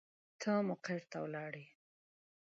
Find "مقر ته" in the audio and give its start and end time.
0.69-1.17